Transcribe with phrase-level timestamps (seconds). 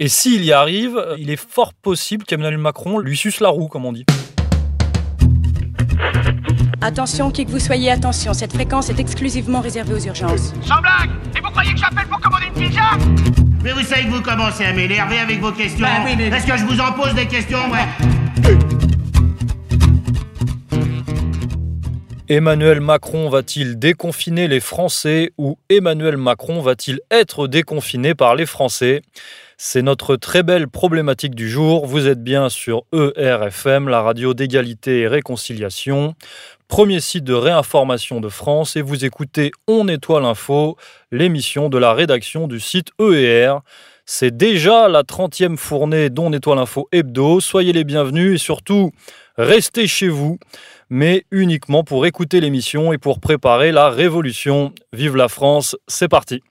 [0.00, 3.84] Et s'il y arrive, il est fort possible qu'Emmanuel Macron lui suce la roue, comme
[3.84, 4.04] on dit.
[6.80, 10.52] Attention, qui que vous soyez, attention, cette fréquence est exclusivement réservée aux urgences.
[10.62, 12.82] Sans blague Et vous croyez que j'appelle pour commander une pizza?
[13.62, 15.86] Mais vous savez que vous commencez à m'énerver avec vos questions.
[15.86, 17.78] Bah oui, mais- Est-ce que je vous en pose des questions, moi
[22.28, 29.02] Emmanuel Macron va-t-il déconfiner les Français ou Emmanuel Macron va-t-il être déconfiné par les Français?
[29.56, 31.86] C'est notre très belle problématique du jour.
[31.86, 36.14] Vous êtes bien sur ERFM, la radio d'égalité et réconciliation,
[36.66, 40.76] premier site de réinformation de France et vous écoutez On nettoie l'info,
[41.12, 43.58] l'émission de la rédaction du site EER.
[44.06, 47.40] C'est déjà la 30e fournée d'On nettoie l'info hebdo.
[47.40, 48.90] Soyez les bienvenus et surtout,
[49.38, 50.38] restez chez vous
[50.90, 54.72] mais uniquement pour écouter l'émission et pour préparer la révolution.
[54.92, 56.42] Vive la France, c'est parti.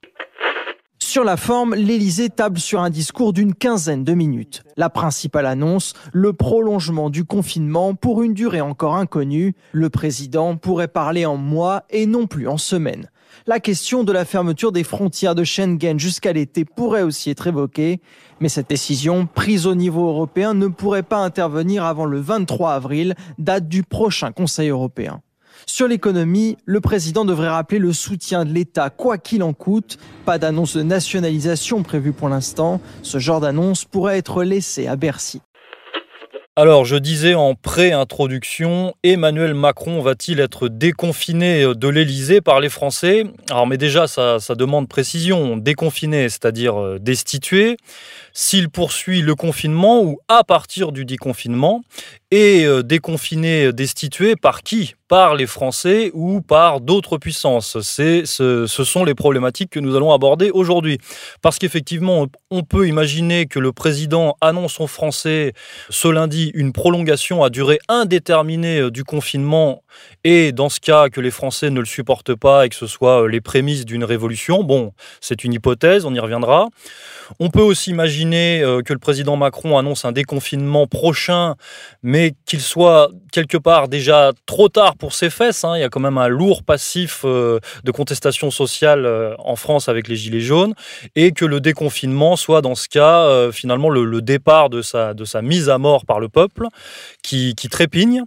[1.06, 4.64] Sur la forme, l'Élysée table sur un discours d'une quinzaine de minutes.
[4.78, 9.54] La principale annonce, le prolongement du confinement pour une durée encore inconnue.
[9.74, 13.12] Le président pourrait parler en mois et non plus en semaines.
[13.48, 18.02] La question de la fermeture des frontières de Schengen jusqu'à l'été pourrait aussi être évoquée,
[18.40, 23.14] mais cette décision, prise au niveau européen, ne pourrait pas intervenir avant le 23 avril,
[23.38, 25.22] date du prochain Conseil européen.
[25.66, 29.98] Sur l'économie, le président devrait rappeler le soutien de l'État quoi qu'il en coûte.
[30.26, 32.82] Pas d'annonce de nationalisation prévue pour l'instant.
[33.02, 35.42] Ce genre d'annonce pourrait être laissé à Bercy.
[36.56, 43.24] Alors, je disais en pré-introduction, Emmanuel Macron va-t-il être déconfiné de l'Élysée par les Français?
[43.50, 45.58] Alors, mais déjà, ça, ça demande précision.
[45.58, 47.78] Déconfiné, c'est-à-dire euh, destitué,
[48.34, 51.82] s'il poursuit le confinement ou à partir du déconfinement,
[52.30, 54.94] et euh, déconfiné, destitué par qui?
[55.14, 59.96] Par les Français ou par d'autres puissances C'est, ce, ce sont les problématiques que nous
[59.96, 60.98] allons aborder aujourd'hui.
[61.44, 65.54] Parce qu'effectivement, on peut imaginer que le président annonce aux Français
[65.92, 69.84] ce lundi une prolongation à durée indéterminée euh, du confinement
[70.24, 73.24] et dans ce cas que les Français ne le supportent pas et que ce soit
[73.24, 74.64] euh, les prémices d'une révolution.
[74.64, 76.70] Bon, c'est une hypothèse, on y reviendra.
[77.40, 81.56] On peut aussi imaginer euh, que le président Macron annonce un déconfinement prochain,
[82.04, 85.66] mais qu'il soit quelque part déjà trop tard pour ses fesses.
[85.66, 85.76] hein.
[85.76, 89.90] Il y a quand même un lourd passif euh, de contestation sociale euh, en France
[89.90, 90.74] avec les Gilets jaunes,
[91.16, 95.26] et que le déconfinement soit dans ce cas euh, finalement le, départ de sa, de
[95.26, 96.68] sa mise à mort par le peuple
[97.24, 98.24] qui, qui trépigne.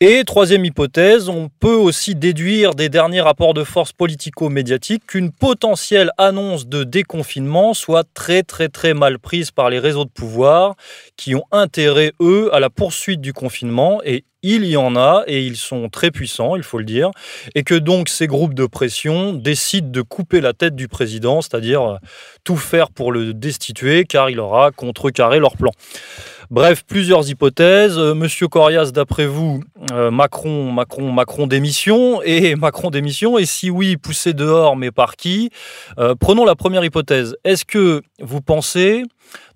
[0.00, 6.10] Et troisième hypothèse, on peut aussi déduire des derniers rapports de force politico-médiatiques qu'une potentielle
[6.18, 10.74] annonce de déconfinement soit très très très mal prise par les réseaux de pouvoir
[11.16, 14.00] qui ont intérêt, eux, à la poursuite du confinement.
[14.04, 17.10] Et il y en a, et ils sont très puissants, il faut le dire,
[17.54, 21.82] et que donc ces groupes de pression décident de couper la tête du président, c'est-à-dire
[21.82, 21.96] euh,
[22.44, 25.72] tout faire pour le destituer, car il aura contrecarré leur plan.
[26.54, 27.98] Bref, plusieurs hypothèses.
[27.98, 29.60] Euh, Monsieur Corias, d'après vous,
[29.90, 33.38] euh, Macron, Macron, Macron démission et Macron démission.
[33.38, 35.50] Et si oui, poussé dehors, mais par qui
[35.98, 37.34] Euh, Prenons la première hypothèse.
[37.42, 39.02] Est-ce que vous pensez,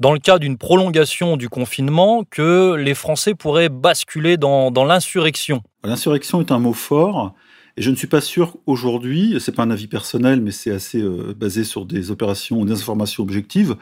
[0.01, 5.63] dans le cas d'une prolongation du confinement, que les Français pourraient basculer dans, l'insurrection?
[5.85, 7.33] L'insurrection est un mot fort.
[7.77, 11.01] Et je ne suis pas sûr aujourd'hui, c'est pas un avis personnel, mais c'est assez
[11.37, 13.77] basé sur des opérations, des informations objectives,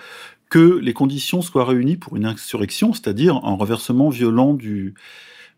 [0.51, 4.95] que les conditions soient réunies pour une insurrection, c'est-à-dire un renversement violent du,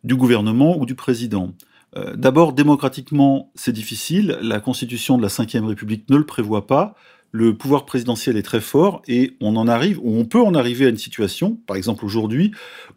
[0.04, 1.52] gouvernement ou du président.
[1.96, 4.38] Euh, D'abord, démocratiquement, c'est difficile.
[4.40, 6.94] La constitution de la Ve République ne le prévoit pas.
[7.30, 10.86] Le pouvoir présidentiel est très fort et on en arrive, ou on peut en arriver
[10.86, 12.52] à une situation, par exemple aujourd'hui,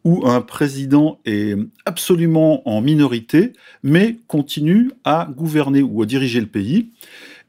[0.06, 3.51] où un président est absolument en minorité,
[3.84, 6.91] mais continue à gouverner ou à diriger le pays.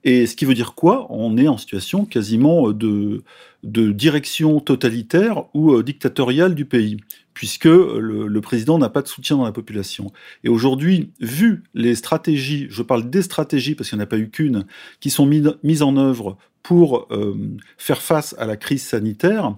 [0.05, 1.07] Et ce qui veut dire quoi?
[1.11, 3.23] On est en situation quasiment de,
[3.63, 6.97] de direction totalitaire ou euh, dictatoriale du pays,
[7.35, 10.13] puisque le, président n'a pas de soutien dans la population.
[10.43, 14.19] Et aujourd'hui, vu les stratégies, je parle des stratégies parce qu'il n'y en a pas
[14.19, 14.67] eu qu'une,
[15.01, 17.37] qui sont mis- mises en œuvre pour euh,
[17.77, 19.57] faire face à la crise sanitaire,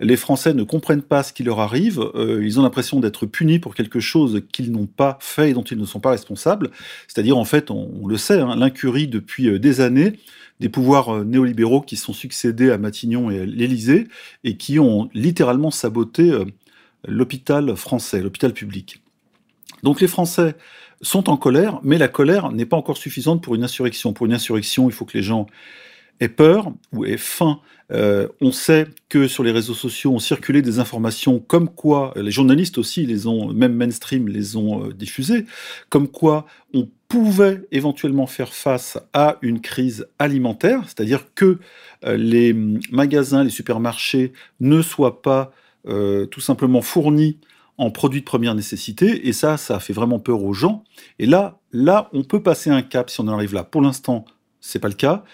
[0.00, 3.58] les Français ne comprennent pas ce qui leur arrive, euh, ils ont l'impression d'être punis
[3.58, 6.70] pour quelque chose qu'ils n'ont pas fait et dont ils ne sont pas responsables.
[7.08, 10.14] C'est-à-dire, en fait, on, le sait, hein, l'incurie depuis euh, des années
[10.60, 14.06] des pouvoirs euh, néolibéraux qui sont succédés à Matignon et à l'Élysée
[14.44, 16.32] et qui ont littéralement saboté
[17.06, 19.02] l'hôpital français, l'hôpital public.
[19.82, 20.54] Donc les Français
[21.02, 24.12] sont en colère, mais la colère n'est pas encore suffisante pour une insurrection.
[24.12, 25.46] Pour une insurrection, il faut que les gens
[26.20, 27.60] aient peur ou aient faim.
[27.92, 32.30] Euh, on sait que sur les réseaux sociaux ont circulé des informations comme quoi, les
[32.30, 35.44] journalistes aussi les ont, même mainstream les ont euh, diffusées,
[35.90, 41.58] comme quoi on pouvait éventuellement faire face à une crise alimentaire, c'est-à-dire que
[42.04, 42.54] euh, les
[42.90, 45.52] magasins, les supermarchés ne soient pas
[46.30, 47.36] tout simplement fournis
[47.76, 50.82] en produits de première nécessité, et ça, ça fait vraiment peur aux gens.
[51.18, 53.64] Et là, là, on peut passer un cap si on en arrive là.
[53.64, 54.24] Pour l'instant,
[54.60, 55.24] c'est pas le cas.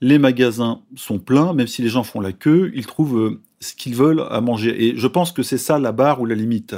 [0.00, 3.74] Les magasins sont pleins, même si les gens font la queue, ils trouvent euh, ce
[3.74, 4.88] qu'ils veulent à manger.
[4.88, 6.76] Et je pense que c'est ça la barre ou la limite.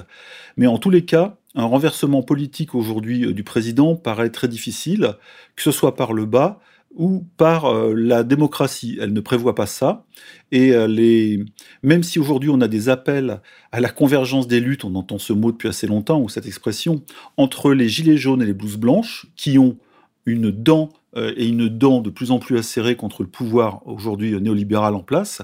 [0.57, 5.15] Mais en tous les cas, un renversement politique aujourd'hui euh, du président paraît très difficile,
[5.57, 6.61] que ce soit par le bas
[6.95, 8.97] ou par euh, la démocratie.
[9.01, 10.05] Elle ne prévoit pas ça.
[10.53, 11.45] Et les...
[11.83, 13.41] même si aujourd'hui on a des appels
[13.73, 17.03] à la convergence des luttes, on entend ce mot depuis assez longtemps, ou cette expression,
[17.37, 19.77] entre les gilets jaunes et les blouses blanches, qui ont
[20.25, 20.91] une dent
[21.37, 25.43] et une dent de plus en plus acérée contre le pouvoir aujourd'hui néolibéral en place,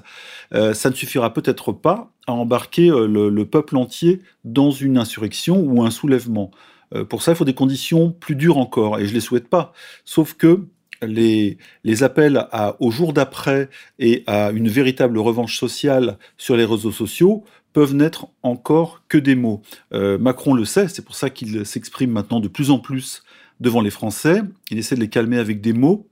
[0.52, 5.82] ça ne suffira peut-être pas à embarquer euh, le, peuple entier dans une insurrection ou
[5.82, 6.50] un soulèvement.
[6.94, 9.48] Euh, pour ça, il faut des conditions plus dures encore, et je ne les souhaite
[9.48, 9.72] pas.
[10.04, 10.66] Sauf que
[11.02, 11.58] les,
[12.02, 12.46] appels
[12.80, 13.68] au jour d'après
[13.98, 17.44] et à une véritable revanche sociale sur les réseaux sociaux
[17.74, 19.60] peuvent n'être encore que des mots.
[19.92, 23.22] Euh, Macron le sait, c'est pour ça qu'il s'exprime maintenant de plus en plus
[23.60, 24.42] devant les Français.
[24.70, 26.08] Il essaie de les calmer avec des mots.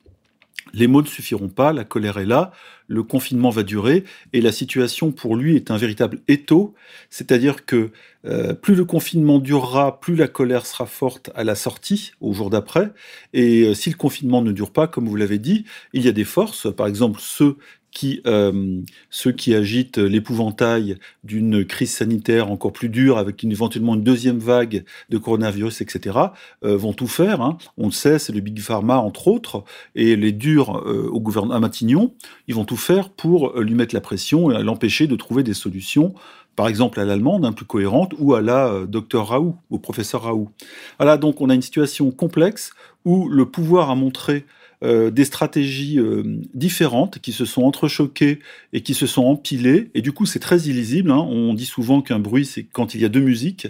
[0.75, 2.53] Les mots ne suffiront pas, la colère est là,
[2.87, 6.75] le confinement va durer, et la situation pour lui est un véritable étau,
[7.11, 7.91] c'est-à-dire que
[8.25, 12.49] euh, plus le confinement durera, plus la colère sera forte à la sortie, au jour
[12.49, 12.93] d'après,
[13.33, 16.13] et euh, si le confinement ne dure pas, comme vous l'avez dit, il y a
[16.13, 17.57] des forces, par exemple ceux
[17.93, 18.81] qui, euh,
[19.11, 24.85] ceux qui agitent l'épouvantail d'une crise sanitaire encore plus dure, avec éventuellement une deuxième vague
[25.11, 26.19] de coronavirus, etc.,
[26.65, 27.43] euh, vont tout faire.
[27.43, 27.59] Hein.
[27.77, 31.55] On le sait, c'est le Big Pharma, entre autres, et les durs euh, au gouvernement
[31.55, 32.15] à Matignon,
[32.49, 36.15] ils vont tout faire pour lui mettre la pression et l'empêcher de trouver des solutions
[36.55, 40.51] par exemple à l'allemande, hein, plus cohérente, ou à la docteur Raoult, au professeur Raoult.
[40.99, 42.75] Voilà, donc on a une situation complexe
[43.07, 44.45] où le pouvoir a montré
[44.83, 46.23] euh, des stratégies euh,
[46.55, 48.41] différentes qui se sont entrechoquées
[48.73, 49.91] et qui se sont empilées.
[49.95, 51.11] Et du coup, c'est très illisible.
[51.11, 51.19] Hein.
[51.19, 53.69] On dit souvent qu'un bruit, c'est quand il y a deux musiques.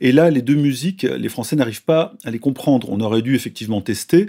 [0.00, 2.90] Et là, les deux musiques, les Français n'arrivent pas à les comprendre.
[2.90, 4.26] On aurait dû effectivement tester.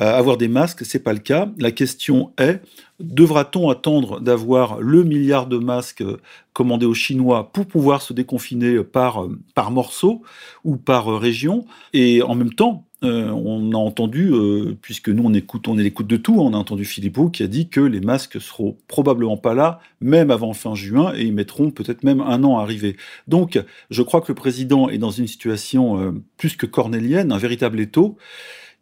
[0.00, 1.48] Euh, avoir des masques, c'est pas le cas.
[1.58, 2.60] La question est
[3.00, 6.04] devra-t-on attendre d'avoir le milliard de masques
[6.52, 10.22] commandés aux Chinois pour pouvoir se déconfiner par par morceau
[10.64, 11.66] ou par région?
[11.92, 15.82] Et en même temps, euh, on a entendu, euh, puisque nous on écoute, on est
[15.82, 19.36] l'écoute de tout, on a entendu Philippot qui a dit que les masques seront probablement
[19.36, 22.96] pas là, même avant fin juin, et ils mettront peut-être même un an à arriver.
[23.28, 27.38] Donc, je crois que le président est dans une situation euh, plus que cornélienne, un
[27.38, 28.16] véritable étau.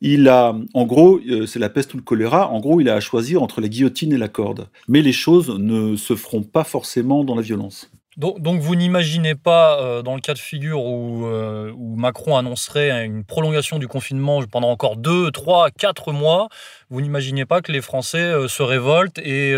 [0.05, 2.51] Il a, en gros, c'est la peste ou le choléra.
[2.51, 4.69] En gros, il a à choisir entre la guillotine et la corde.
[4.89, 7.89] Mais les choses ne se feront pas forcément dans la violence.
[8.19, 13.25] Donc, vous n'imaginez pas, euh, dans le cas de figure euh, où, Macron annoncerait une
[13.25, 16.49] prolongation du confinement pendant encore 2, 3, 4 mois,
[16.91, 19.57] vous n'imaginez pas que les Français euh, se révoltent et,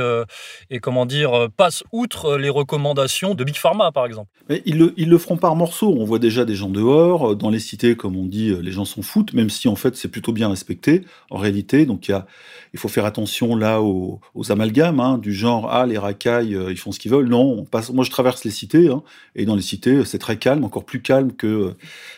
[0.81, 5.37] comment dire, passent outre les recommandations de Big Pharma, par exemple Mais ils, le, feront
[5.37, 5.93] par morceaux.
[5.99, 7.35] On voit déjà des gens dehors.
[7.35, 10.09] Dans les cités, comme on dit, les gens s'en foutent, même si en fait c'est
[10.09, 11.87] plutôt bien respecté en réalité.
[11.87, 16.77] Donc il, faut faire attention là aux, amalgames, hein, du genre, ah, les racailles, ils
[16.77, 17.29] font ce qu'ils veulent.
[17.29, 19.03] Non, moi je traverse les cités, hein.
[19.35, 21.75] et dans les cités, c'est très calme, encore plus calme que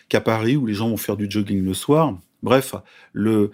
[0.08, 2.19] qu'à Paris où les gens vont faire du jogging le soir.
[2.43, 2.75] Bref,
[3.12, 3.50] le,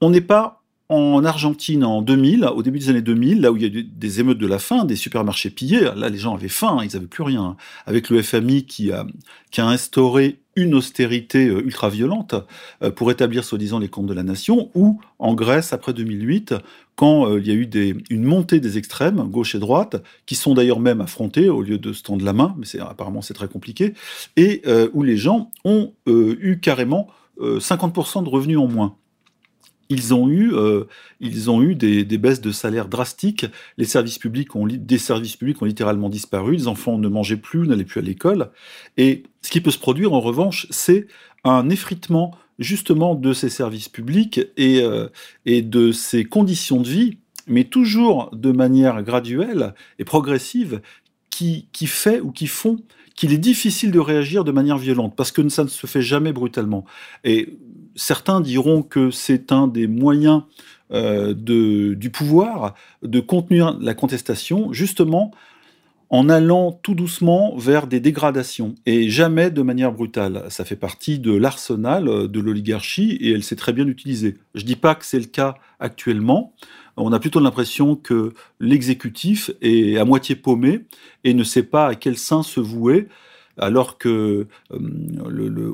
[0.00, 3.62] on n'est pas en Argentine en 2000, au début des années 2000, là où il
[3.62, 6.48] y a eu des émeutes de la faim, des supermarchés pillés, là les gens avaient
[6.48, 7.56] faim, ils n'avaient plus rien.
[7.86, 9.06] Avec le FMI qui a,
[9.50, 12.34] qui a instauré une austérité euh, ultra violente
[12.82, 16.54] euh, pour établir soi-disant les comptes de la nation, ou en Grèce après 2008,
[16.94, 20.34] quand euh, il y a eu des, une montée des extrêmes, gauche et droite, qui
[20.34, 23.34] sont d'ailleurs même affrontés au lieu de se tendre la main, mais c'est, apparemment c'est
[23.34, 23.92] très compliqué,
[24.36, 24.62] et
[24.94, 27.08] où les gens ont eu carrément
[27.40, 28.96] 50% de revenus en moins
[29.88, 30.84] ils ont eu, euh,
[31.20, 33.46] ils ont eu des, baisses de salaire drastiques.
[33.78, 36.56] Les services publics ont, des services publics ont littéralement disparu.
[36.56, 38.50] Les enfants ne mangeaient plus, n'allaient plus à l'école.
[38.96, 41.06] Et ce qui peut se produire, en revanche, c'est
[41.44, 45.08] un effritement justement de ces services publics et, euh,
[45.44, 50.80] et de ces conditions de vie, mais toujours de manière graduelle et progressive,
[51.30, 52.78] qui, qui fait ou qui font
[53.14, 56.32] qu'il est difficile de réagir de manière violente, parce que ça ne se fait jamais
[56.32, 56.84] brutalement.
[57.24, 57.58] Et
[57.96, 60.42] certains diront que c'est un des moyens
[60.92, 65.32] euh, du pouvoir de contenir la contestation, justement
[66.08, 70.44] en allant tout doucement vers des dégradations et jamais de manière brutale.
[70.50, 74.36] Ça fait partie de l'arsenal de l'oligarchie et elle s'est très bien utilisée.
[74.54, 76.52] Je ne dis pas que c'est le cas actuellement.
[76.96, 80.84] On a plutôt l'impression que l'exécutif est à moitié paumé
[81.24, 83.08] et ne sait pas à quel sein se vouer
[83.58, 84.46] alors que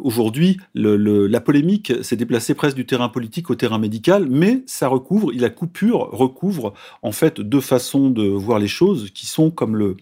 [0.02, 5.32] aujourd'hui, la polémique s'est déplacée presque du terrain politique au terrain médical, mais ça recouvre,
[5.32, 9.96] la coupure recouvre en fait deux façons de voir les choses qui sont, comme le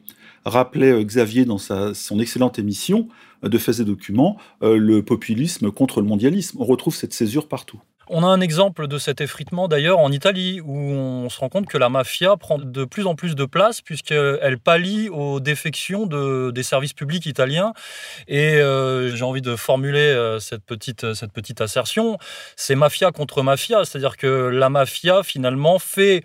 [0.45, 3.09] rappelait Xavier dans son excellente émission
[3.43, 6.59] de Faits et Documents, le populisme contre le mondialisme.
[6.61, 7.81] On retrouve cette césure partout.
[8.13, 11.67] On a un exemple de cet effritement d'ailleurs en Italie, où on se rend compte
[11.67, 16.51] que la mafia prend de plus en plus de place, puisqu'elle pallie aux défections de,
[16.51, 17.73] des services publics italiens.
[18.27, 22.19] Et euh, j'ai envie de formuler euh, cette petite, cette petite assertion,
[22.57, 26.25] c'est mafia contre mafia, c'est-à-dire que la mafia finalement fait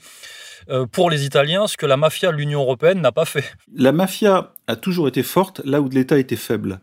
[0.69, 3.45] euh, pour les Italiens ce que la mafia de l'Union européenne n'a pas fait.
[3.75, 6.79] La mafia a toujours été forte là où l'État était faible.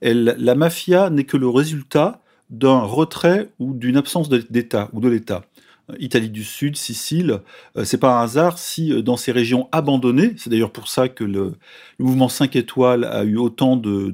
[0.00, 5.42] La mafia n'est que le résultat d'un retrait ou d'une absence d'État ou de l'État.
[5.98, 7.40] Italie du Sud, Sicile,
[7.76, 11.08] euh, c'est pas un hasard si euh, dans ces régions abandonnées, c'est d'ailleurs pour ça
[11.08, 11.54] que le,
[11.98, 14.10] mouvement 5 étoiles a eu autant de,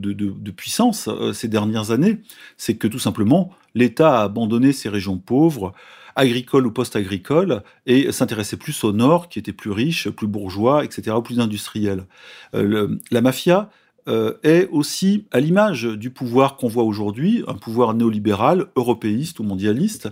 [0.51, 2.19] puissance euh, ces dernières années,
[2.57, 5.73] c'est que tout simplement l'État a abandonné ces régions pauvres,
[6.15, 11.17] agricoles ou post-agricoles, et s'intéressait plus au nord, qui était plus riche, plus bourgeois, etc.,
[11.25, 12.05] plus industriel.
[12.53, 13.71] la mafia,
[14.09, 19.45] euh, est aussi à l'image du pouvoir qu'on voit aujourd'hui, un pouvoir néolibéral, européiste ou
[19.45, 20.09] mondialiste,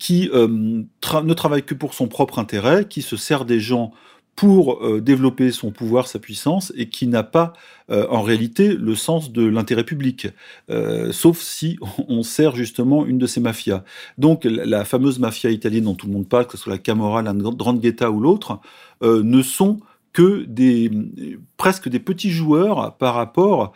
[0.00, 3.92] qui euh, ne travaille que pour son propre intérêt, qui se sert des gens
[4.34, 7.52] pour euh, développer son pouvoir, sa puissance, et qui n'a pas
[7.88, 10.28] en réalité le sens de l'intérêt public,
[11.10, 11.76] sauf si
[12.08, 13.82] on sert justement une de ces mafias.
[14.16, 17.20] Donc la fameuse mafia italienne dont tout le monde parle, que ce soit la Camorra,
[17.22, 18.60] la Drangheta ou l'autre,
[19.02, 19.80] ne sont
[20.12, 20.90] que des
[21.56, 23.72] presque des petits joueurs par rapport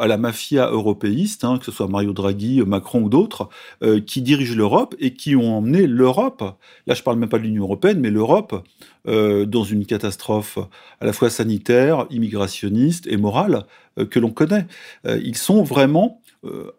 [0.00, 3.48] à la mafia européiste, hein, que ce soit Mario Draghi, Macron ou d'autres,
[3.82, 6.42] euh, qui dirigent l'Europe et qui ont emmené l'Europe,
[6.86, 8.66] là je parle même pas de l'Union européenne, mais l'Europe
[9.06, 10.58] euh, dans une catastrophe
[11.00, 13.64] à la fois sanitaire, immigrationniste et morale
[13.98, 14.66] euh, que l'on connaît.
[15.04, 16.20] ils sont vraiment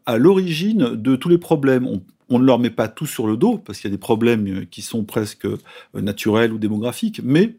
[0.05, 1.87] à l'origine de tous les problèmes.
[1.87, 4.01] On, on ne leur met pas tout sur le dos, parce qu'il y a des
[4.01, 5.47] problèmes qui sont presque
[5.93, 7.55] naturels ou démographiques, mais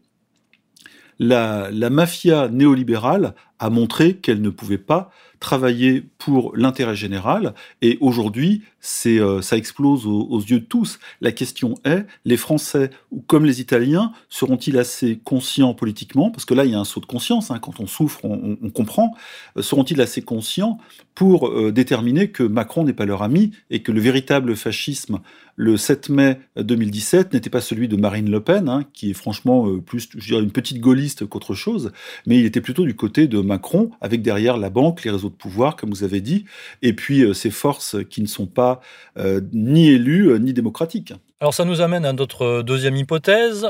[1.19, 7.53] la, mafia néolibérale a montré qu'elle ne pouvait pas travailler pour l'intérêt général.
[7.81, 8.63] Et aujourd'hui,
[9.05, 10.99] euh, ça explose aux, yeux de tous.
[11.21, 12.89] La question est, les Français,
[13.27, 16.31] comme les Italiens, seront-ils assez conscients politiquement?
[16.31, 17.51] Parce que là, il y a un saut de conscience.
[17.51, 19.15] Hein, quand on souffre, on, comprend.
[19.57, 20.79] Euh, seront-ils assez conscients
[21.13, 25.19] pour euh, déterminer que Macron n'est pas leur ami et que le véritable fascisme,
[25.55, 29.79] le 7 mai 2017, n'était pas celui de Marine Le Pen, hein, qui est franchement
[29.79, 31.91] plus, je dirais, une petite gaulliste qu'autre chose,
[32.25, 35.35] mais il était plutôt du côté de Macron, avec derrière la banque, les réseaux de
[35.35, 36.45] pouvoir, comme vous avez dit,
[36.81, 38.81] et puis euh, ces forces qui ne sont pas
[39.17, 41.13] euh, ni élues euh, ni démocratiques.
[41.39, 43.67] Alors ça nous amène à notre deuxième hypothèse.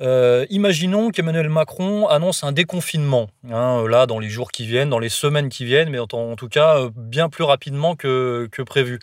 [0.00, 5.00] Euh, imaginons qu'Emmanuel Macron annonce un déconfinement, hein, là, dans les jours qui viennent, dans
[5.00, 9.00] les semaines qui viennent, mais en, tout cas euh, bien plus rapidement que, prévu.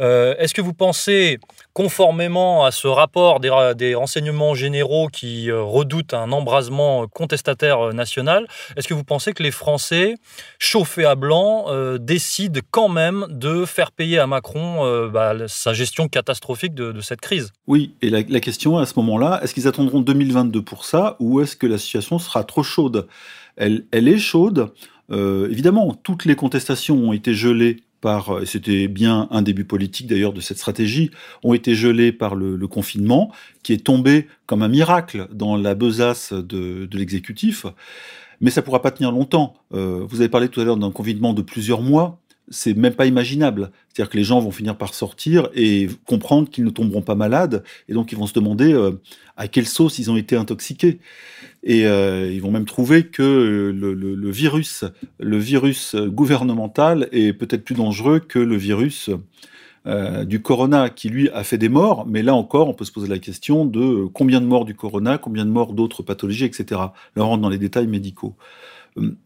[0.00, 1.38] Euh, est-ce que vous pensez,
[1.74, 8.46] conformément à ce rapport des, renseignements généraux qui redoutent un embrasement contestataire national,
[8.76, 10.14] est-ce que vous pensez que les Français,
[10.58, 11.66] chauffés à blanc,
[11.98, 17.52] décident quand même de faire payer à Macron bah, sa gestion catastrophique de, cette crise?
[17.66, 21.16] Oui, et la, la question à ce moment-là, est-ce qu'ils attendront 2020 2022 pour ça,
[21.20, 23.06] ou est-ce que la situation sera trop chaude?
[23.56, 24.72] Elle, elle, est chaude.
[25.10, 30.08] Euh, évidemment, toutes les contestations ont été gelées par, et c'était bien un début politique
[30.08, 31.10] d'ailleurs de cette stratégie,
[31.44, 33.30] ont été gelées par le, confinement,
[33.62, 37.66] qui est tombé comme un miracle dans la besace de, l'exécutif.
[38.40, 39.54] Mais ça ne pourra pas tenir longtemps.
[39.72, 42.18] Euh, vous avez parlé tout à l'heure d'un confinement de plusieurs mois
[42.52, 43.72] c'est même pas imaginable.
[43.88, 47.64] C'est-à-dire que les gens vont finir par sortir et comprendre qu'ils ne tomberont pas malades,
[47.88, 48.92] et donc ils vont se demander euh,
[49.36, 51.00] à quelle sauce ils ont été intoxiqués.
[51.64, 54.84] Et euh, ils vont même trouver que le, virus,
[55.18, 59.10] le virus gouvernemental est peut-être plus dangereux que le virus
[59.86, 62.06] euh, du corona, qui lui a fait des morts.
[62.06, 65.18] Mais là encore, on peut se poser la question de combien de morts du corona,
[65.18, 66.64] combien de morts d'autres pathologies, etc.
[66.80, 68.34] Là, on rentre dans les détails médicaux.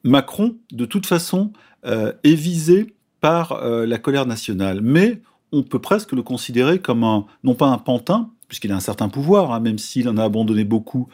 [0.04, 1.52] Macron, de toute façon,
[1.84, 4.80] est visé par euh, la colère nationale.
[4.82, 5.20] Mais
[5.52, 9.08] on peut presque le considérer comme un, non pas un pantin, puisqu'il a un certain
[9.08, 11.08] pouvoir, hein, même s'il en a abandonné beaucoup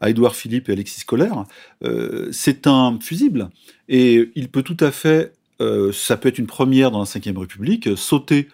[0.00, 1.44] à Édouard Philippe et Alexis Colère,
[1.82, 3.48] euh, c'est un fusible.
[3.88, 7.38] Et il peut tout à fait, euh, ça peut être une première dans la Ve
[7.38, 8.48] République, sauter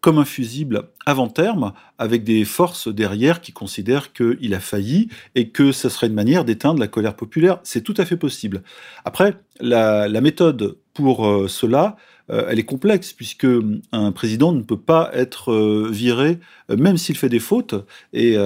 [0.00, 5.50] comme un fusible avant terme, avec des forces derrière qui considèrent qu'il a failli et
[5.50, 7.60] que ce serait une manière d'éteindre la colère populaire.
[7.64, 8.62] C'est tout à fait possible.
[9.04, 11.96] Après, la méthode pour cela,
[12.30, 16.38] euh, elle est complexe puisque hum, un président ne peut pas être euh, viré,
[16.70, 17.74] euh, même s'il fait des fautes,
[18.12, 18.36] et,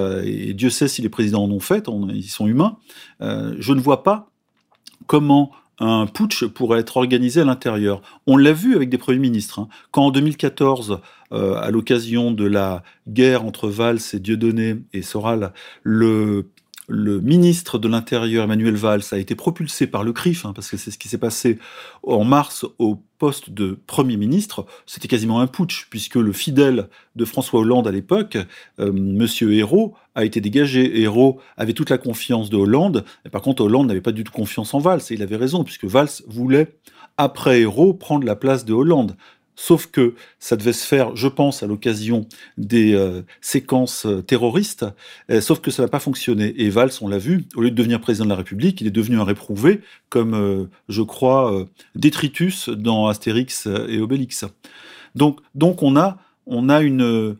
[0.53, 2.77] Dieu sait si les présidents en ont fait, ils sont humains.
[3.19, 4.29] je ne vois pas
[5.07, 8.01] comment un putsch pourrait être organisé à l'intérieur.
[8.27, 9.59] On l'a vu avec des premiers ministres.
[9.59, 9.67] Hein.
[9.91, 10.99] Quand en 2014,
[11.33, 16.47] euh, à l'occasion de la guerre entre Valls et Dieudonné et Soral, le
[16.87, 20.77] le ministre de l'Intérieur, Emmanuel Valls, a été propulsé par le CRIF, hein, parce que
[20.77, 21.57] c'est ce qui s'est passé
[22.03, 24.65] en mars au poste de Premier ministre.
[24.85, 28.37] C'était quasiment un putsch, puisque le fidèle de François Hollande à l'époque,
[28.79, 31.01] euh, Monsieur Hérault, a été dégagé.
[31.01, 34.31] Hérault avait toute la confiance de Hollande, et par contre Hollande n'avait pas du tout
[34.31, 36.75] confiance en Valls, et il avait raison, puisque Valls voulait,
[37.17, 39.15] après Hérault, prendre la place de Hollande.
[39.55, 44.85] Sauf que ça devait se faire, je pense, à l'occasion des euh, séquences euh, terroristes,
[45.31, 46.53] euh, sauf que ça n'a pas fonctionné.
[46.57, 48.91] Et Valls, on l'a vu, au lieu de devenir président de la République, il est
[48.91, 54.45] devenu un réprouvé, comme, je crois, Détritus dans Astérix et Obélix.
[55.15, 57.35] Donc, donc on a, on a une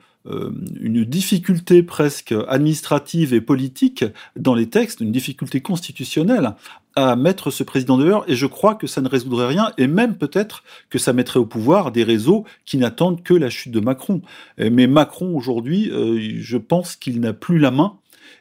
[0.81, 4.05] une difficulté presque administrative et politique
[4.36, 6.55] dans les textes, une difficulté constitutionnelle
[6.95, 10.15] à mettre ce président dehors, et je crois que ça ne résoudrait rien, et même
[10.15, 14.21] peut-être que ça mettrait au pouvoir des réseaux qui n'attendent que la chute de Macron.
[14.57, 17.97] Mais Macron, aujourd'hui, euh, je pense qu'il n'a plus la main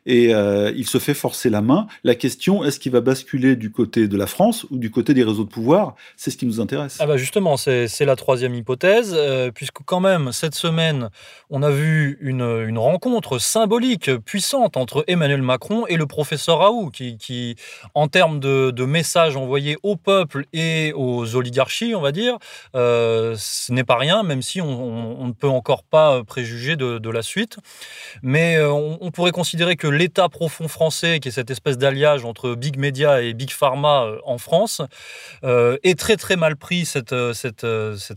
[0.07, 1.87] et euh, il se fait forcer la main.
[2.03, 5.25] La question, est-ce qu'il va basculer du côté de la France ou du côté des
[5.25, 5.95] réseaux de pouvoir?
[6.17, 6.99] C'est ce qui nous intéresse.
[7.01, 11.11] Ah bah justement, c'est la troisième hypothèse, euh, puisque quand même, cette semaine,
[11.51, 12.45] on a vu une,
[12.79, 17.57] rencontre symbolique, puissante, entre Emmanuel Macron et le professeur Raoult, qui,
[17.95, 22.37] en termes de, de, messages envoyés au peuple et aux oligarchies, on va dire,
[22.75, 27.23] euh, ce n'est pas rien, même si on, ne peut encore pas préjuger de, la
[27.23, 27.59] suite.
[28.23, 32.55] Mais on, on pourrait considérer que l'État profond français, qui est cette espèce d'alliage entre
[32.55, 34.83] Big Media et Big Pharma euh, en France,
[35.45, 37.65] euh, est très très mal pris cette, euh, cette,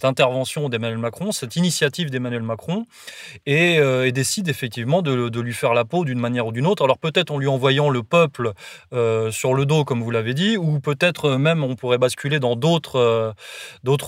[0.04, 2.86] intervention d'Emmanuel Macron, cette initiative d'Emmanuel Macron,
[3.46, 3.80] et,
[4.12, 6.84] décide effectivement de, lui faire la peau d'une manière ou d'une autre.
[6.84, 8.54] Alors peut-être en lui envoyant le peuple
[9.32, 13.36] sur le dos, comme vous l'avez dit, ou peut-être même on pourrait basculer dans d'autres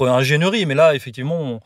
[0.02, 0.66] ingénieries.
[0.66, 1.62] Mais là, effectivement,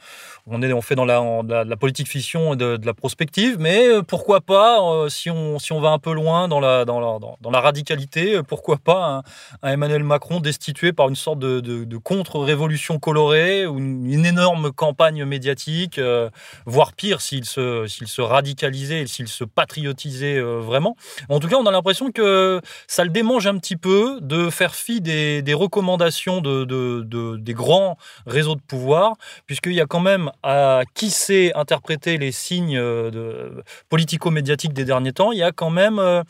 [0.62, 4.80] est, on fait dans la, la, politique fiction et de, la prospective, mais pourquoi pas,
[5.10, 8.36] si, on, si on va un peu loin dans la, dans la, dans, la radicalité,
[8.36, 9.24] euh, pourquoi pas
[9.62, 15.25] un, Emmanuel Macron destitué par une sorte de, de, contre-révolution colorée ou une, énorme campagne
[15.25, 16.29] médiatique, euh,
[16.66, 20.96] voire pire s'il se, s'il se radicalisait, s'il se patriotisait euh, vraiment.
[21.29, 24.75] En tout cas, on a l'impression que ça le démange un petit peu de faire
[24.75, 29.14] fi des, recommandations de, des grands réseaux de pouvoir,
[29.46, 35.13] puisqu'il y a quand même à qui sait interpréter les signes de politico-médiatiques des derniers
[35.13, 36.24] temps, il y a quand même euh,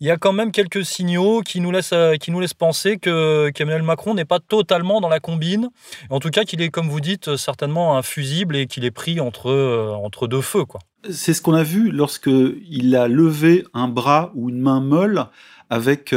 [0.00, 3.50] il y a quand même quelques signaux qui nous laissent, euh, qui nous penser que
[3.50, 5.68] qu'Emmanuel Macron n'est pas totalement dans la combine.
[6.08, 9.20] En tout cas, qu'il est, comme vous dites, certainement un fusible et qu'il est pris
[9.20, 10.64] entre, euh, entre deux feux.
[11.10, 15.26] C'est ce qu'on a vu lorsque il a levé un bras ou une main molle
[15.70, 16.14] avec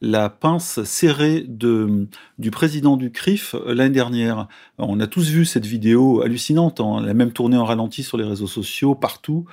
[0.00, 2.06] la pince serrée de,
[2.38, 4.48] du président du CRIF l'année dernière.
[4.78, 8.16] On a tous vu cette vidéo hallucinante, hein, elle a même tourné en ralenti sur
[8.16, 9.46] les réseaux sociaux, partout.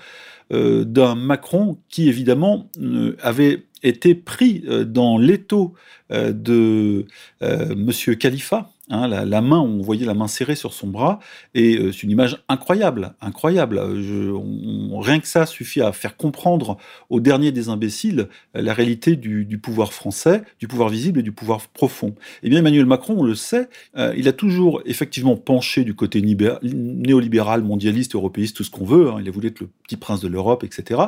[0.52, 5.74] Euh, d'un Macron qui évidemment euh, avait été pris euh, dans l'étau
[6.12, 7.06] de
[7.40, 11.20] Monsieur Khalifa, Hein, la, main, on voyait la main serrée sur son bras,
[11.54, 13.80] et c'est une image incroyable, incroyable.
[13.80, 16.78] rien que ça suffit à faire comprendre
[17.12, 21.68] au dernier des imbéciles la réalité du, pouvoir français, du pouvoir visible et du pouvoir
[21.68, 22.16] profond.
[22.42, 27.62] Eh bien, Emmanuel Macron, on le sait, il a toujours effectivement penché du côté néolibéral,
[27.62, 29.10] mondialiste, européiste, tout ce qu'on veut.
[29.12, 31.00] Hein, il a voulu être le petit prince de l'Europe, etc.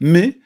[0.00, 0.38] Mais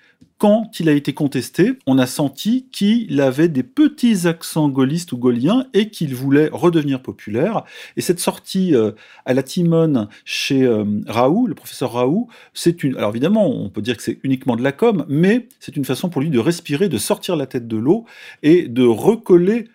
[0.43, 5.17] quand il a été contesté, on a senti qu'il avait des petits accents gaullistes ou
[5.17, 7.63] gaulliens et qu'il voulait redevenir populaire.
[7.97, 8.91] Et cette sortie euh,
[9.25, 12.97] à la Timone chez euh, Raoult, le professeur Raoult, c'est une.
[12.97, 16.09] Alors évidemment, on peut dire que c'est uniquement de la com, mais c'est une façon
[16.09, 18.05] pour lui de respirer, de sortir la tête de l'eau
[18.43, 19.69] et de recoller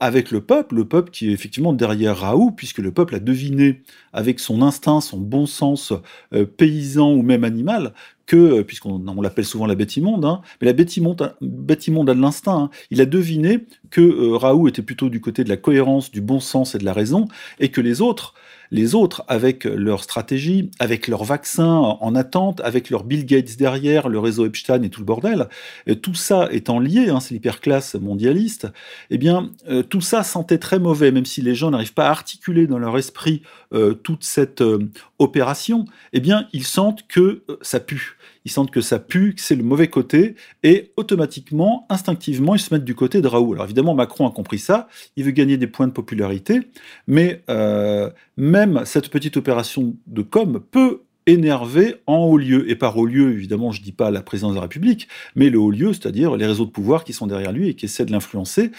[0.00, 3.82] avec le peuple, le peuple qui est effectivement derrière Raoult, puisque le peuple a deviné
[4.12, 5.92] avec son instinct, son bon sens
[6.32, 7.92] euh, paysan ou même animal,
[8.26, 12.14] que, euh, puisqu'on on, l'appelle souvent la bête immonde, hein, mais la bête immonde, a
[12.14, 12.70] de l'instinct, hein.
[12.90, 16.40] il a deviné que euh, Raoult était plutôt du côté de la cohérence, du bon
[16.40, 17.28] sens et de la raison,
[17.60, 18.34] et que les autres,
[18.70, 24.08] les autres, avec leur stratégie, avec leur vaccin en attente, avec leur Bill Gates derrière,
[24.08, 25.48] le réseau Epstein et tout le bordel,
[25.88, 28.66] euh, tout ça étant lié, hein, c'est l'hyperclasse mondialiste,
[29.10, 32.10] eh bien, euh, tout ça sentait très mauvais, même si les gens n'arrivent pas à
[32.10, 33.42] articuler dans leur esprit
[34.04, 34.62] toute cette
[35.18, 38.16] opération, eh bien, ils sentent que ça pue.
[38.44, 42.72] Ils sentent que ça pue, que c'est le mauvais côté, et automatiquement, instinctivement, ils se
[42.74, 43.54] mettent du côté de Raoult.
[43.54, 46.60] Alors évidemment, Macron a compris ça, il veut gagner des points de popularité,
[47.06, 47.42] mais
[48.36, 52.70] même cette petite opération de com peut énervé en haut lieu.
[52.70, 55.50] Et par haut lieu, évidemment, je ne dis pas la présidence de la République, mais
[55.50, 58.04] le haut lieu, c'est-à-dire les réseaux de pouvoir qui sont derrière lui et qui essaient
[58.04, 58.70] de l'influencer.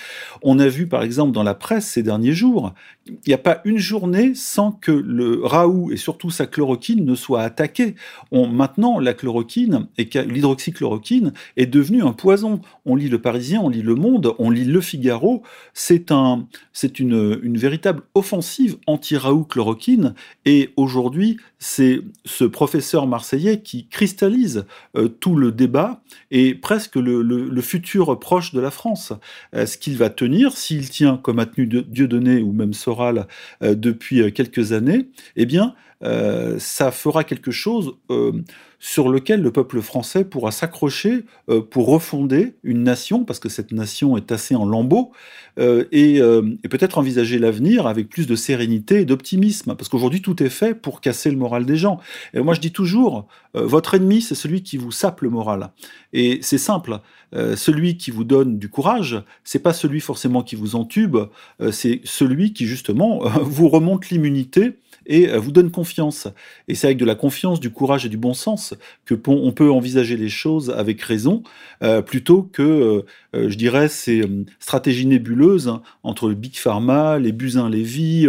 [0.42, 2.74] On a vu, par exemple, dans la presse ces derniers jours,
[3.08, 7.16] il n'y a pas une journée sans que le Raoult et surtout sa chloroquine ne
[7.16, 7.96] soient attaqués.
[8.32, 12.62] On, maintenant, la chloroquine et l'hydroxychloroquine est devenue un poison.
[12.86, 15.44] On lit Le Parisien, on lit Le Monde, on lit Le Figaro.
[15.74, 16.48] C'est un,
[17.00, 20.16] une, une véritable offensive anti-Raoult chloroquine.
[20.46, 22.02] Et aujourd'hui, c'est
[22.36, 24.66] ce professeur marseillais qui cristallise
[24.98, 29.14] euh, tout le débat et presque le, futur proche de la France.
[29.54, 33.28] Est-ce qu'il va tenir S'il tient, comme a tenu Dieudonné ou même Soral
[33.64, 37.96] euh, depuis euh, quelques années, eh bien, ça fera quelque chose
[38.86, 43.72] sur lequel le peuple français pourra s'accrocher euh, pour refonder une nation, parce que cette
[43.72, 45.12] nation est assez en lambeaux,
[45.58, 50.44] euh, euh, et, peut-être envisager l'avenir avec plus de sérénité et d'optimisme, parce qu'aujourd'hui tout
[50.44, 52.00] est fait pour casser le moral des gens.
[52.36, 55.72] Et moi je dis toujours, votre ennemi c'est celui qui vous sape le moral.
[56.14, 57.00] Et c'est simple,
[57.56, 61.18] celui qui vous donne du courage, c'est pas celui forcément qui vous entube,
[61.72, 65.85] c'est celui qui justement vous remonte l'immunité et vous donne confiance.
[66.68, 68.74] Et c'est avec de la confiance, du courage et du bon sens
[69.06, 71.44] que on peut envisager les choses avec raison,
[71.84, 74.24] euh, plutôt que, euh, euh, je dirais, ces
[74.60, 78.28] stratégies nébuleuses hein, entre le Big Pharma, les Buzyn-Lévy,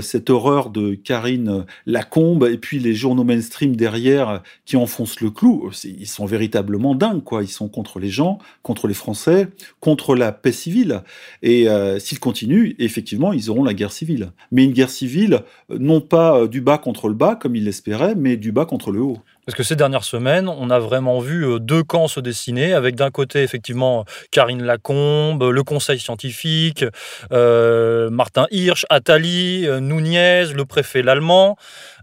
[0.00, 5.70] cette horreur de Karine Lacombe, et puis les journaux mainstream derrière qui enfoncent le clou.
[5.84, 7.42] Ils sont véritablement dingues, quoi.
[7.42, 9.48] Ils sont contre les gens, contre les Français,
[9.80, 11.02] contre la paix civile.
[11.42, 11.66] Et
[11.98, 14.32] s'ils continuent, effectivement, ils auront la guerre civile.
[14.52, 18.36] Mais une guerre civile, non pas du bas contre le bas, comme ils l'espéraient, mais
[18.36, 19.18] du bas contre le haut.
[19.46, 22.94] Parce que ces dernières semaines, on a vraiment vu euh, deux camps se dessiner, avec
[22.94, 26.84] d'un côté effectivement Karine Lacombe, le Conseil scientifique,
[27.32, 31.56] euh, Martin Hirsch, Attali, euh, Nunez, le préfet l'allemand,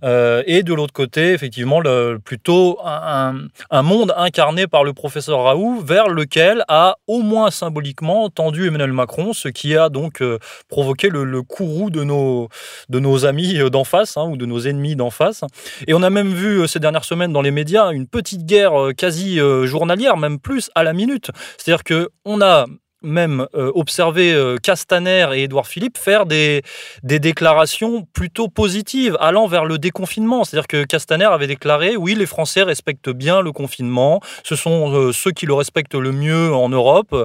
[0.03, 1.81] et de l'autre côté effectivement
[2.23, 3.33] plutôt un,
[3.81, 9.33] monde incarné par le professeur Raoult, vers lequel a au moins symboliquement tendu Emmanuel Macron,
[9.33, 10.21] ce qui a donc
[10.69, 12.47] provoqué le, courroux de nos,
[12.89, 15.43] de nos amis d'en face, hein, ou de nos ennemis d'en face.
[15.87, 18.93] Et on a même vu ces dernières semaines dans les médias une petite guerre euh,
[18.93, 21.31] quasi euh, journalière, même plus à la minute.
[21.57, 22.65] C'est-à-dire que on a
[23.07, 26.61] même euh, observé euh, Castaner et Édouard Philippe faire des,
[27.03, 30.43] des déclarations plutôt positives, allant vers le déconfinement.
[30.43, 35.11] C'est-à-dire que Castaner avait déclaré oui, les Français respectent bien le confinement, ce sont euh,
[35.11, 37.15] ceux qui le respectent le mieux en Europe,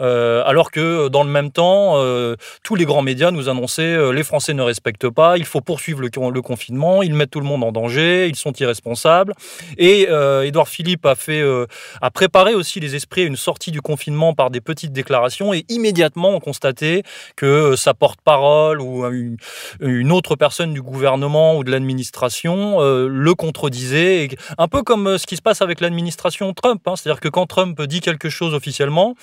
[0.00, 1.96] alors que dans le même temps,
[2.64, 6.08] tous les grands médias nous annonçaient les Français ne respectent pas, il faut poursuivre le,
[6.30, 9.34] le, confinement, ils mettent tout le monde en danger, ils sont irresponsables.
[9.76, 10.08] Et
[10.44, 11.42] Édouard Philippe a, fait,
[12.00, 15.64] a préparé aussi les esprits à une sortie du confinement par des petites déclarations et
[15.68, 17.02] immédiatement on constatait
[17.36, 19.04] que euh, sa porte-parole ou
[19.80, 25.18] une, autre personne du gouvernement ou de l'administration euh, le contredisait, un peu comme euh,
[25.18, 26.80] ce qui se passe avec l'administration Trump.
[26.86, 26.94] Hein.
[26.96, 29.14] C'est-à-dire que quand Trump dit quelque chose officiellement,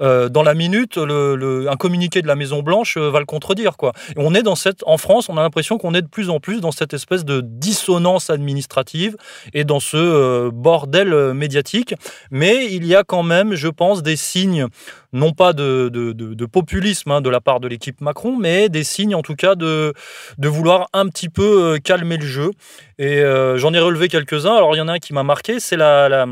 [0.00, 3.72] dans la minute, un communiqué de la Maison Blanche va le contredire.
[4.16, 4.44] On est
[4.86, 7.40] en France, on a l'impression qu'on est de plus en plus dans cette espèce de
[7.42, 9.16] dissonance administrative
[9.52, 11.94] et dans ce bordel médiatique.
[12.30, 14.66] Mais il y a quand même, je pense, des signes
[15.14, 19.22] non pas de, populisme hein, de la part de l'équipe Macron, mais des signes en
[19.22, 19.94] tout cas de,
[20.38, 22.50] vouloir un petit peu euh, calmer le jeu.
[22.98, 24.54] Et euh, j'en ai relevé quelques-uns.
[24.54, 26.26] Alors il y en a un qui m'a marqué, c'est la,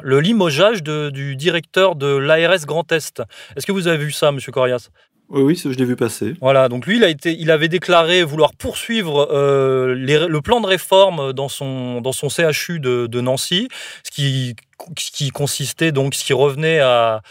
[0.00, 3.22] le limogeage du directeur de l'ARS Grand Est.
[3.56, 4.88] Est-ce que vous avez vu ça, Monsieur Corias?
[5.30, 6.34] Oui, oui, je l'ai vu passer.
[6.40, 10.66] Voilà, donc lui, il, a été, il avait déclaré vouloir poursuivre euh, le plan de
[10.66, 13.68] réforme dans son, dans son CHU de, Nancy,
[14.02, 17.22] ce qui consistait donc, ce qui revenait à,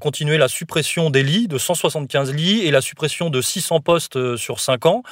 [0.00, 4.36] continuer la suppression des lits de 175 lits et la suppression de 600 postes euh,
[4.36, 5.02] sur 5 ans.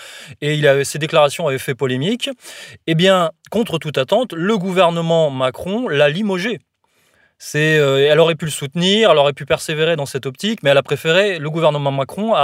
[0.41, 2.29] Et il ces déclarations avaient fait polémique.
[2.87, 6.59] Eh bien, contre toute attente, le gouvernement Macron l'a limogé.
[7.55, 10.79] Euh, elle aurait pu le soutenir, elle aurait pu persévérer dans cette optique, mais elle
[10.79, 12.35] a préféré, le gouvernement Macron,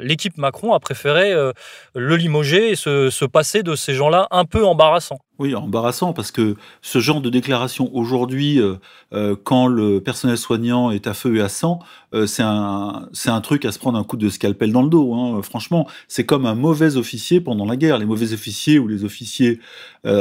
[0.00, 1.52] l'équipe Macron a préféré euh,
[1.94, 5.18] le limoger et se, se, passer de ces gens-là un peu embarrassants.
[5.38, 11.06] Oui, embarrassant, parce que ce genre de déclaration aujourd'hui, euh, quand le personnel soignant est
[11.06, 11.80] à feu et à sang,
[12.26, 15.14] c'est un, c'est un truc à se prendre un coup de scalpel dans le dos.
[15.14, 15.40] Hein.
[15.42, 17.98] Franchement, c'est comme un mauvais officier pendant la guerre.
[17.98, 19.58] Les mauvais officiers ou les officiers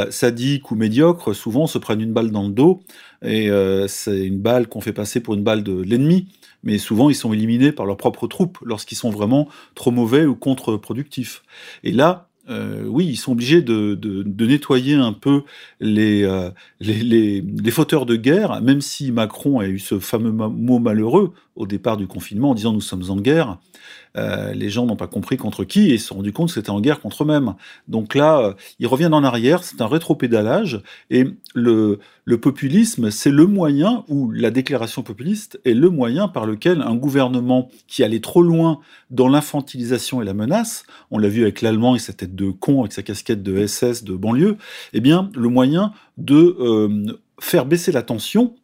[0.10, 2.82] sadiques ou médiocres, souvent se prennent une balle dans le dos
[3.24, 6.28] et euh, c'est une balle qu'on fait passer pour une balle de l'ennemi,
[6.63, 10.36] mais souvent ils sont éliminés par leurs propres troupes lorsqu'ils sont vraiment trop mauvais ou
[10.36, 11.43] contre-productifs.
[11.84, 15.44] Et là, euh, oui, ils sont obligés de, nettoyer un peu
[15.82, 21.67] euh, les, fauteurs de guerre, même si Macron a eu ce fameux mot malheureux au
[21.67, 23.60] départ du confinement en disant nous sommes en guerre.
[24.17, 26.71] Euh, les gens n'ont pas compris contre qui et se sont rendus compte que c'était
[26.71, 27.54] en guerre contre eux-mêmes.
[27.88, 32.00] Donc là, euh, ils reviennent en arrière, c'est un rétropédalage et le,
[32.41, 37.69] populisme, c'est le moyen, ou la déclaration populiste est le moyen par lequel un gouvernement
[37.88, 38.80] qui allait trop loin
[39.12, 42.80] dans l'infantilisation et la menace, on l'a vu avec l'Allemand et sa tête de con,
[42.80, 44.58] avec sa casquette de SS de banlieue,
[44.93, 48.56] eh bien, le moyen de euh, faire baisser la tension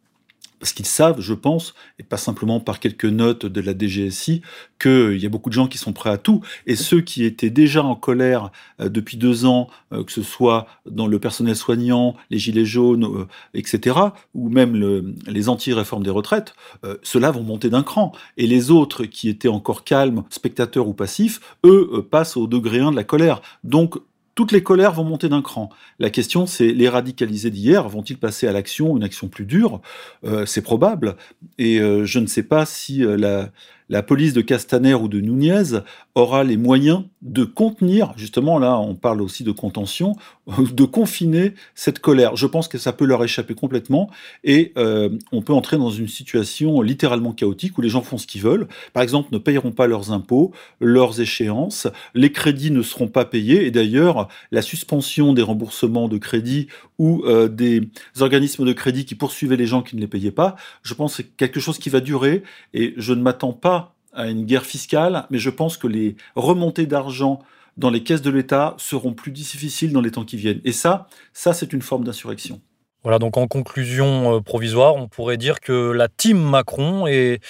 [0.60, 4.42] parce qu'ils savent, je pense, et pas simplement par quelques notes de la DGSI,
[4.80, 6.42] qu'il y a beaucoup de gens qui sont prêts à tout.
[6.66, 10.68] Et ceux qui étaient déjà en colère euh, depuis deux ans, euh, que ce soit
[10.90, 13.98] dans le personnel soignant, les gilets jaunes, euh, etc.,
[14.34, 16.56] ou même le, les anti-réformes des retraites,
[17.04, 18.12] ceux-là vont monter d'un cran.
[18.38, 22.92] Et les autres qui étaient encore calmes, spectateurs ou passifs, eux passent au degré 1
[22.92, 23.42] de la colère.
[23.64, 23.98] Donc
[24.38, 25.70] toutes les colères vont monter d'un cran.
[25.98, 29.82] La question, c'est les radicalisés d'hier vont-ils passer à l'action, une action plus dure?
[30.26, 31.16] Euh, C'est probable.
[31.58, 33.50] Et euh, je ne sais pas si euh, la,
[33.90, 35.80] la police de Castaner ou de Nunez
[36.16, 40.16] aura les moyens de contenir, justement là on parle aussi de contention,
[40.74, 42.36] de confiner cette colère.
[42.36, 44.10] Je pense que ça peut leur échapper complètement
[44.44, 48.28] et euh, on peut entrer dans une situation littéralement chaotique où les gens font ce
[48.28, 48.68] qu'ils veulent.
[48.94, 53.66] Par exemple, ne payeront pas leurs impôts, leurs échéances, les crédits ne seront pas payés
[53.66, 59.16] et d'ailleurs la suspension des remboursements de crédits ou euh, des organismes de crédit qui
[59.16, 61.90] poursuivaient les gens qui ne les payaient pas, je pense que c'est quelque chose qui
[61.90, 63.77] va durer et je ne m'attends pas
[64.18, 67.40] à une guerre fiscale, mais je pense que les remontées d'argent
[67.78, 70.62] dans les caisses de l'État seront plus difficiles dans les temps qui viennent.
[70.66, 72.60] Et ça, ça c'est une forme d'insurrection.
[73.04, 77.42] Voilà, donc en conclusion euh, provisoire, on pourrait dire que la team Macron est,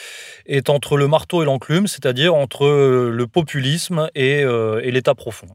[0.45, 5.15] est entre le marteau et l'enclume, c'est-à-dire entre euh, le populisme et, euh, et l'État
[5.15, 5.47] profond.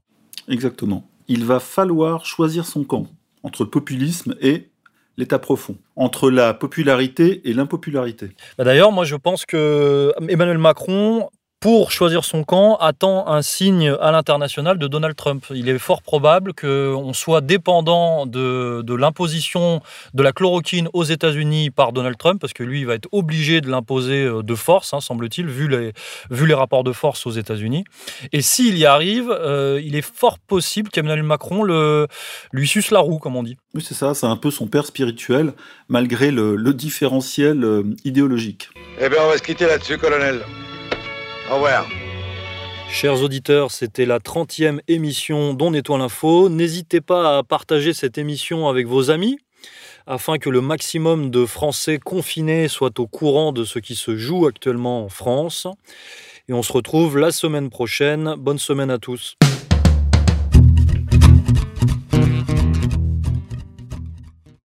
[0.48, 1.06] Exactement.
[1.28, 3.06] Il va falloir choisir son camp
[3.44, 4.71] entre le populisme et
[5.16, 8.30] l'état profond, entre la popularité et l'impopularité.
[8.58, 11.28] Bah, d'ailleurs, moi je pense que Emmanuel Macron
[11.62, 15.44] pour choisir son camp, attend un signe à l'international de Donald Trump.
[15.54, 19.80] Il est fort probable qu'on soit dépendant de, de l'imposition
[20.12, 23.60] de la chloroquine aux États-Unis par Donald Trump, parce que lui, il va être obligé
[23.60, 25.92] de l'imposer euh, de force, hein, semble-t-il, vu les,
[26.30, 27.84] vu les rapports de force aux États-Unis.
[28.32, 32.08] Et s'il y arrive, euh, il est fort possible qu'Emmanuel Macron le,
[32.50, 33.56] lui suce la roue, comme on dit.
[33.76, 35.52] Oui, c'est ça, c'est un peu son père spirituel,
[35.88, 38.68] malgré le, le différentiel euh, idéologique.
[39.00, 40.40] Eh bien, on va se quitter là-dessus, colonel.
[41.50, 41.86] Au revoir.
[42.88, 46.48] Chers auditeurs, c'était la 30e émission d'On Nettoie l'info.
[46.48, 49.38] N'hésitez pas à partager cette émission avec vos amis
[50.06, 54.46] afin que le maximum de Français confinés soient au courant de ce qui se joue
[54.46, 55.66] actuellement en France.
[56.48, 58.34] Et on se retrouve la semaine prochaine.
[58.36, 59.36] Bonne semaine à tous.